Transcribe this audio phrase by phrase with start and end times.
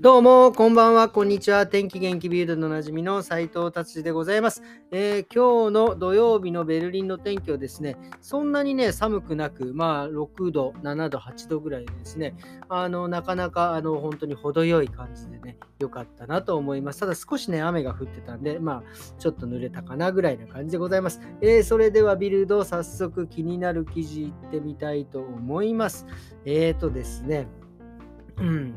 [0.00, 1.66] どうも、こんばんは、こんにちは。
[1.66, 4.62] 天気元気ビルドのおなじみの斉藤達でございます、
[4.92, 12.36] えー、今日の土曜日のベルリンの天気はですね、そんなにね、寒くなく、まあ、6度、7度、8度ぐらいですね、
[12.68, 17.00] あの、なかなか、あの、本当に程よい感じでね、良かったなと思います。
[17.00, 21.20] ただ少しね、雨が降ってたんで、まあ、ちょっと濡れたかなぐらいな感じでございます。
[21.40, 26.06] えー、それではビルド、早速気になる記事いってみたいと思います。
[26.44, 27.48] えーとですね、
[28.40, 28.74] うん、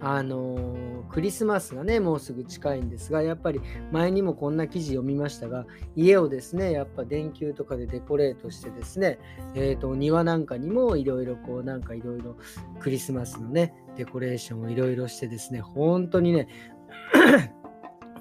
[0.00, 5.66] あの、クリスマスがねもうすぐ近いんですがやっぱり前にもこんな記事読みましたが
[5.96, 9.18] 家をですねやっぱ電球とかでデコレートしてですね、
[9.54, 12.36] えーと、庭なんかにもいろいろこうなんかいろいろ
[12.80, 16.48] クリスマスのねデコレーションをいろいろしてですね本当にね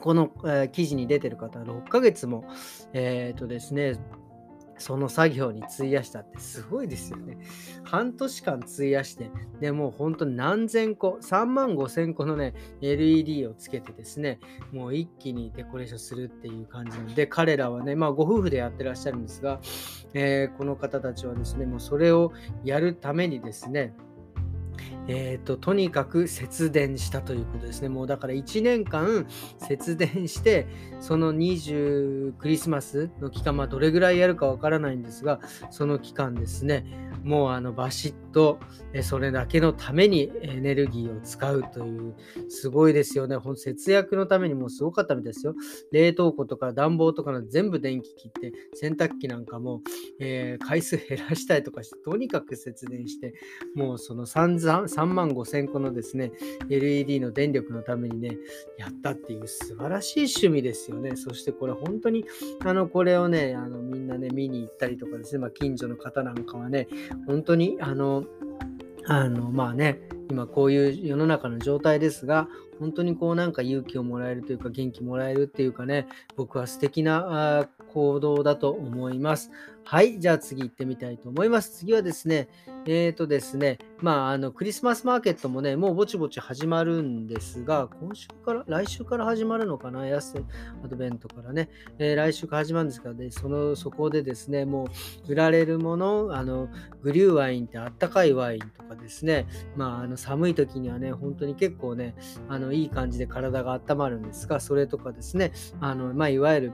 [0.02, 2.46] この、えー、記事に出てる方は6ヶ月も
[2.94, 4.00] えっ、ー、とですね
[4.78, 7.38] その作業に費やしたってすごいですよね。
[7.84, 14.40] 半年間費やして、でもう本当に何千個、3万5千個のね、LED をつけてですね、
[14.72, 19.60] もう一気にデコレーションするっていう感じで、彼らはね、まあご夫婦でやってらっしゃるんですが、
[20.14, 22.32] えー、この方たちはですね、もうそれを
[22.64, 23.94] やるためにですね、
[25.08, 27.90] えーと、とにかく節電したということですね。
[27.90, 29.26] もうだから1年間
[29.60, 30.68] 節電して、
[31.00, 35.40] その20クリスマスの期間、まあ、どれぐらいやるかわからないんですが、
[35.72, 36.86] その期間ですね、
[37.24, 38.60] もうあのバシッと
[39.02, 42.16] それだけのためにエネルギーを使うという、
[42.50, 43.36] すごいですよね。
[43.36, 45.56] ほん節約のためにもすごかったみたいですよ。
[45.92, 49.82] 冷凍庫とか暖房とかの全部電気切って、洗濯機なんかも、
[50.20, 53.34] えー、回数減らしたりとかして、とにかく節電して、
[53.76, 56.32] もうその散々、3万5千個のですね、
[56.70, 58.36] LED の電力のためにね、
[58.78, 61.16] やったっていう素晴らしい趣味ですよね。
[61.16, 62.26] そしてこれ本当に、
[62.66, 66.88] あの、これをね、あのみんなね、見に行ったりとかですね、まあ、近所の方なんかはね、
[67.28, 68.26] 本当に、あの、
[69.06, 72.50] あの、まあね、今こういう世の中の状態ですが、
[72.80, 79.52] 本当にこうなんか勇気をもらえるというか元気もらえるっていうかね、僕は素敵な行動だと思います。
[79.90, 81.78] はい、じゃあ次行ってみたいと思います。
[81.78, 82.50] 次はですね、
[82.86, 90.44] えっ、ー、とですね、まあ、あの、クリスマスマーケットもね、もうぼちぼち始まるんですが、今週から、来週から始まるのかな、安瀬
[90.84, 94.90] アドベントからね、えー、来週から始まるんですからね、その、そこでですね、も
[95.26, 96.68] う、売られるもの、あの、
[97.02, 102.14] グリューワインってあったかいワインとかですね、まあ、あの、寒い時にはね、本当に結構ね、
[102.50, 106.74] あの、いい感じで体が温まるんですが、それとかですね、あの、まあ、いわゆる、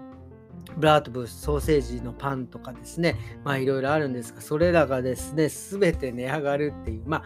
[0.78, 7.24] ブラートブースソーセージのパンとかですね、まあいろいろあるんですが、それらがですね、すべて値上がるっていう、まあ、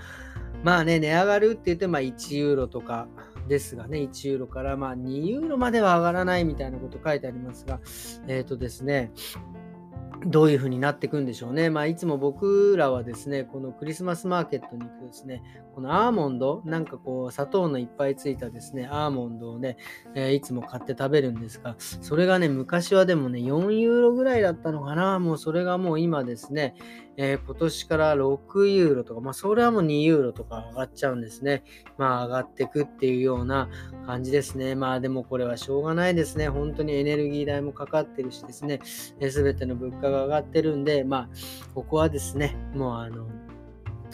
[0.64, 3.08] まあね、値上がるって言って、まあ1ユーロとか
[3.48, 7.80] ですがね、1ユーロからまあ2ユーロまでは上がらないみたいなこと書いてありますが、
[8.28, 9.12] えっ、ー、とですね、
[10.28, 11.70] どういうふうになっていくんでしょうね。
[11.70, 15.42] まあ、いつも僕らはですね、このクリスマスマーケットに行くとですね、
[15.74, 19.78] このアーモンド、なんかこう、砂糖のいっぱいついたですね、アーモンドをね、
[20.16, 25.20] えー、いつも買って食べるんですが、それがね、昔はでもね、4ユーロぐらいだったのかな。
[25.20, 26.76] もうそれがもう今ですね、
[27.18, 31.64] えー、今年から6ユーロとか、まあ、それはもう2ユーロとか上がっちゃうんですね。
[31.98, 33.70] まあ、上がってくっていうような
[34.06, 34.76] 感じですね。
[34.76, 36.48] まあ、でもこれはしょうがないですね。
[36.48, 41.30] 本当にエネルギー代もかかってるしですね、す、え、べ、ての物価が上がってるんで、まあ、
[41.74, 43.28] ここはですね、もうあの、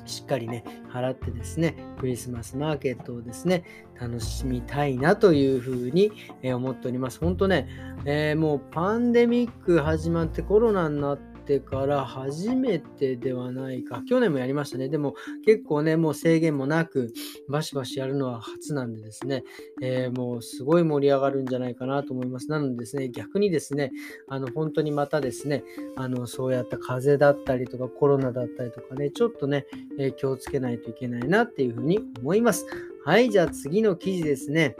[0.06, 3.64] しっかりね、払ってですね、クリスマスマーケットをですね、
[4.00, 6.12] 楽しみたいなというふうに
[6.44, 7.20] 思っております。
[7.20, 7.68] 本当ね、
[8.06, 14.02] えー、もうパンデミック始まってコロナになって、てから初めてではないか。
[14.08, 14.90] 去年もやりましたね。
[14.90, 15.16] でも
[15.46, 17.14] 結構ね、もう制限もなく、
[17.50, 19.44] バシバシやるのは初なんでですね、
[19.82, 22.50] えー、もうすごい盛り上がるんじゃないかなと思います。
[22.50, 23.92] なのでですね、逆にですね、
[24.28, 25.64] あの本当にまたですね、
[25.96, 29.66] あのそうやった風邪だったりとかコロナだったりとかね、ちょっとね、
[30.00, 32.66] えー、気をつけないといけないなっていうふうに思います。
[33.06, 34.76] はい、じゃあ次の記事ですね。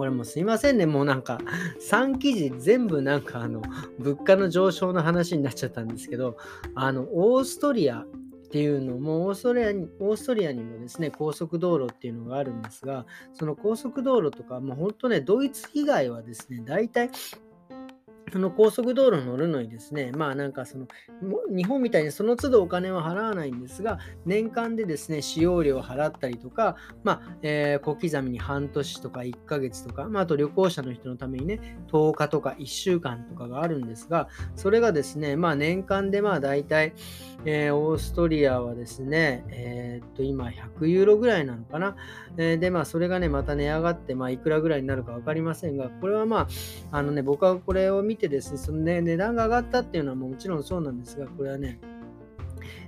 [0.00, 0.86] これもすいませんね。
[0.86, 1.38] もうなんか、
[1.90, 3.60] 3記事全部なんかあの、
[3.98, 6.38] 物価の上昇の話になっちゃったんですけど、
[6.74, 8.06] あの、オーストリアっ
[8.50, 13.04] ていうのもオーストリアに、オーストリアにもですね、高速道路っていうのがあるんですが、
[13.34, 17.10] その高速道路とか、もう本当ね、ドイツ以外はですね、大体
[18.32, 20.86] その高速道路乗るのにですね、まあなんかその、
[21.54, 36.94] 日本みたいにその都度お金は払わないんですが、年間でですね、使用料を払ったりとか、まあ、えー、小刻みに半年とか1ヶ月とか、まあ、あと旅行者の人のためにね、10日とか1週間とかがあるんですが、それがですね、まあ年間でまあ大体、
[37.44, 41.96] えー、オーストリアはですね、えー、っと、今100ユーロぐらいなのかな？
[42.36, 46.48] えー、で、まあそれがね、また値上がって、まあいくらぐらいになるか分かりませんが、これはま
[46.92, 51.80] あ、あのね、僕はこれを見てですね、そのね、値段が上がったっていうのはもちろんそうなんですが、これはね、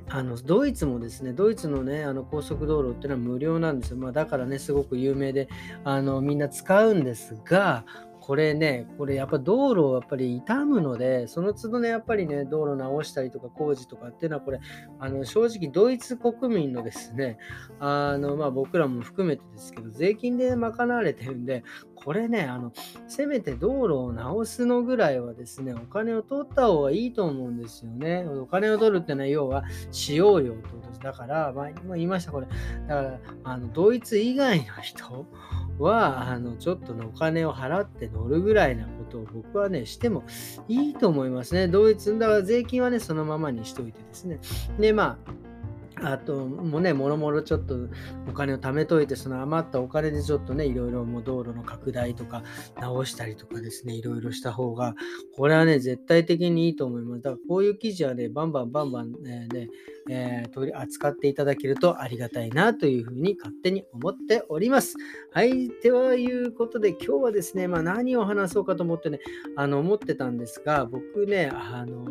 [0.09, 3.97] あのドイツもですね、ドイツのね、あの高速道路っていうのは無料なんですよ。
[3.97, 5.49] まあ、だからね、すごく有名で、
[5.85, 7.87] あのみんな使うんですが、
[8.25, 14.61] これね、これやっぱ道路をやっぱり傷むので、その都度ね、やっぱりね、道路直したりとか工事とかっていうのは、これ、
[15.01, 17.37] あの正直、ドイツ国民のですね、
[17.81, 21.65] あのまあ、僕らも含めてですけど、税金で賄われてるんで、
[22.05, 22.73] これね、あの、
[23.07, 28.25] せめて道路を直すのぐらいはですね、お金を取った方がいいと思うんですよね。
[28.25, 31.01] お金を取るってのは、要は使用料ってことです。
[31.01, 32.47] だから、前にも言いました、これ。
[32.89, 35.27] だから、あのドイツ以外の人
[35.79, 40.25] は、あの、ちょっとのお金を払って乗るぐらいなことを僕はね、しても
[40.69, 41.69] いいと思いますね。
[41.69, 44.41] ドイツ、だから税金はね、そのままにしといてですね。
[44.79, 45.33] で、まあ、
[46.05, 47.77] あともうね、もろもろちょっと
[48.29, 52.43] お金を貯めといて、その余ったお金でちょっとね、いろいろもう道路の拡大とか
[52.81, 54.95] 直したりとかですね、いろいろした方が、
[55.37, 57.23] これはね、絶対的にいいと思います。
[57.23, 59.69] だからこういう記事はね、バンバンバンバンね、ね
[60.09, 64.97] えー、取り扱っていただけるとありがたいなというふうに勝手に思っております。
[65.33, 69.21] はい、ではいうことで今日はですね、まあ、何を話そうかと思ってね、
[69.57, 72.07] あの思ってたんですが、僕ね、あの、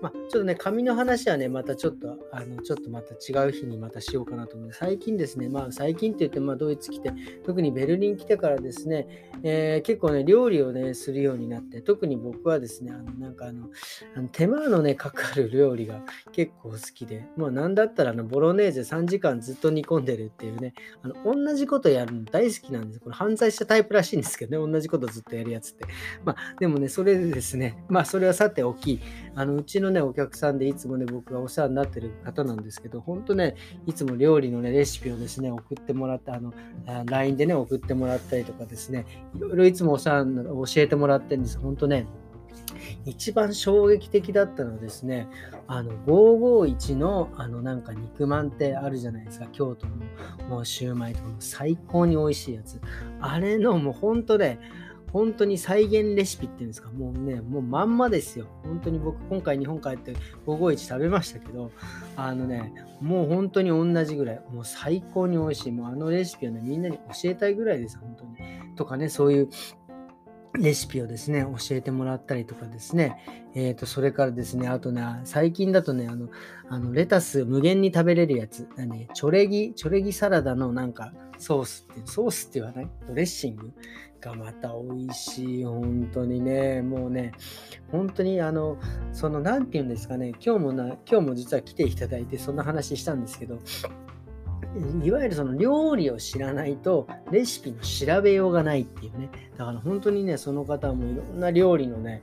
[0.00, 7.12] まあ、ちょっとね、紙の話はね、またちょっと、あの、ちょっとまた違う日にまたしようかなと思う最近ですね、まあ、最近って言って、まあ、ドイツ来て、
[7.44, 13.68] 特にベルリン来てからですね、えー、結構ね、料理をね、するようになって、特に僕はですね、あの、なんかあの、
[14.14, 16.02] あの手間のね、かかる料理が
[16.32, 23.00] 結構好きで、ま、なんだったら、あの、ボロネーゼ3時間ずっと煮込んでるっていうね、あの、同じことやるの大好きなんです。
[23.00, 25.86] これ犯罪したタイプらしいんですけどね、同じことずっとやるやつって。
[26.24, 29.00] まあ、でもね、それでですね、まあ、それはさておき、
[29.34, 33.54] あの、うちのね、お客さんでいつもね、僕がお世話になってる方なんですけど、本当ね、
[33.86, 36.52] いつも料理のね、レシピをですね、送ってもらって、あの、
[37.06, 39.06] LINE でね、送ってもらったりとかですね、
[39.36, 41.58] いろいろいつもお世話教えてもらってるんです。
[41.58, 42.06] 本当ね、
[43.04, 45.28] 一番衝撃的だったのはですね、
[45.66, 49.94] あの551のあのなんか肉まんってあるじゃないですか、京都の
[50.48, 52.80] もうシューマイとかも最高に美味しいやつ。
[53.20, 54.58] あれのもう本当ね、
[55.14, 58.46] 本当に再現レシピっていうんですか、もうね、もうまんまですよ。
[58.64, 60.12] 本当に僕、今回日本帰って
[60.44, 61.70] 551食べましたけど、
[62.16, 65.72] あのね、もう本当に同じぐらい、もう最高に美味しい。
[65.72, 68.74] もうあのレシピをね、みんなに教えたいぐらいです、本当に。
[68.74, 69.48] とかね、そういう
[70.58, 73.16] レシピをですね、教えてもらったりとかですね、
[73.54, 76.28] えっ、ー、と、それからですね、あとね、最近だとね、あの、
[76.68, 82.88] あのレタス無限に食べれるやつ、ね、チョレギ、チョレギサラダのなんかソースって、ソースって言わない？
[83.08, 83.72] ドレッシング？
[84.20, 87.32] がまた美味しい、本当にね、もうね、
[87.92, 88.78] 本当にあの、
[89.12, 93.58] その、なんて言うんですかね、今日もな、今日も実は来ていただいて、そんな話したんですけど、
[95.04, 99.30] いわゆるその料理を知らないとレシピの調べようがないっていうね。
[99.56, 102.22] だから本当にね、その方もいろんな料理のね、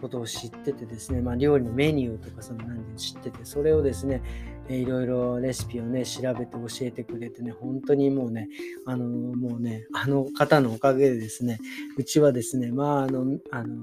[0.00, 4.22] ことを知っててですね、まあ、料理のメニューとかその何で知ってて、それをですね、
[4.68, 8.48] いろいろレシピをね、調べて教えてくれてね、本当にもうね、
[8.86, 11.58] あのもうね、あの方のおかげでですね、
[11.96, 13.82] うちはですね、まあ、あの、あの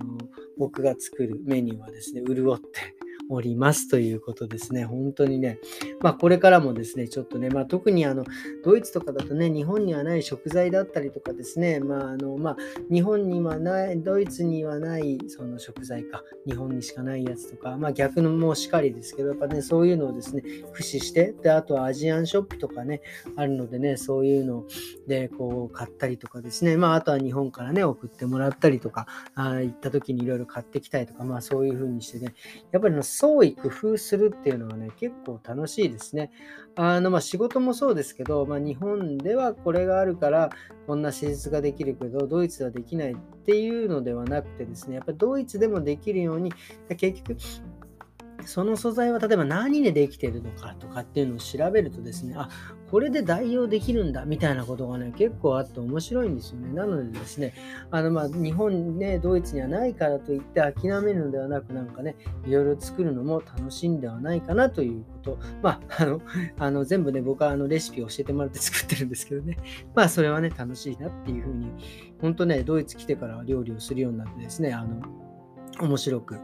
[0.57, 2.67] 僕が作るメニューはですね、潤って、
[3.29, 4.85] おりますということですね。
[4.85, 5.59] 本当にね、
[6.01, 8.24] まあこれからもですね、ちょっとね、まあ特にあの、
[8.63, 12.57] ドイツとかだとね、日本にはない食材だったりとかですね、まああの、まあ
[12.91, 23.01] 日本にはない、ドイツにはないその食材か、日本にしかないやつとか、まあ逆のもしかりですけど、やっぱね、そういうのをですね、駆使して、で、あとはアジアンショップとかね、
[23.36, 24.65] あるのでね、そういうの
[25.07, 32.36] でこう買ったりとかですね、まああとは日本からね、送ってもらったりとか、あ行った時にいろいろ買ってきたりとか、まあそういう風にしてね、
[32.72, 36.29] やっぱりの創意工夫するっていうのはね、結構楽しいですね。
[36.75, 40.51] あの、まあ、仕事もそうですけど、まあ、日本ではこれがあるから、
[40.86, 46.53] こんな施術ができるけど、ドイツではできないっていうのではなくてですね、やっぱりドイツでもできるように、
[46.95, 47.38] 結局、
[48.48, 52.50] その素材は例えば何でできてるのかとかっていうのを調べるとですね、あ、
[52.89, 56.74] これで代用できるんだみたいなことがね、結構あって面白いんですよね。
[56.74, 57.54] なのでですね、
[57.92, 65.39] あのまあ日本ね、ドイツにはないからといって諦めるのではなく、なんかね、いろいろ作るのも楽しいんではないかなということ。
[65.62, 66.22] まあ、あの、
[66.58, 69.58] あの全部ね、僕はあのレシピを教えてもらって作ってるんですけどね、
[69.94, 71.70] まあそれはね、楽しいなっていうふうに、
[72.22, 75.01] 本当ね、ドイツ来てから料理をするようになってですね、あの、
[75.82, 76.38] 面白く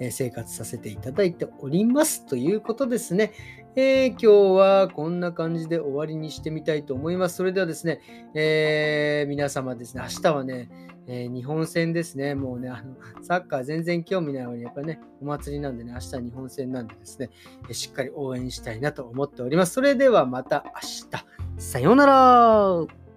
[0.00, 3.32] え生活させていただいておりますということですね。
[3.76, 7.36] えー、今日はこんな感じで終わりにしてみたいと思います。
[7.36, 8.00] それではですね、
[8.34, 10.68] えー、皆様ですね、明日はね、
[11.06, 17.30] えー、日本戦ですね、もうね、あのサッカー全然興味ないのに、やっぱりね、お祭りなんでね、明日は日本戦なんでですね、
[17.68, 19.74] えしっかり応援したいなと思っております。
[19.74, 20.80] それではまた明
[21.10, 21.26] 日。
[21.58, 23.09] さようなら